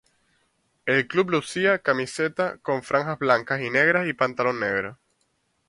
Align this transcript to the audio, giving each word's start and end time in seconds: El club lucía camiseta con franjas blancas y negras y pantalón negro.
El 0.87 1.07
club 1.07 1.29
lucía 1.29 1.77
camiseta 1.77 2.57
con 2.63 2.81
franjas 2.81 3.19
blancas 3.19 3.61
y 3.61 3.69
negras 3.69 4.07
y 4.07 4.13
pantalón 4.13 4.59
negro. 4.59 4.97